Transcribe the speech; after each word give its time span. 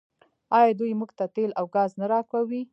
آیا 0.57 0.71
دوی 0.79 0.91
موږ 0.99 1.09
ته 1.17 1.25
تیل 1.35 1.51
او 1.59 1.65
ګاز 1.75 1.91
نه 1.99 2.05
راکوي؟ 2.13 2.61